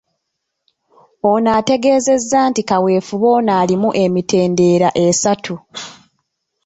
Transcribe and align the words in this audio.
Ono 1.31 1.49
ategeezezza 1.59 2.39
nti 2.49 2.61
kaweefube 2.69 3.27
ono 3.37 3.51
alimu 3.61 3.89
emitendera 4.03 4.89
esatu. 5.07 5.55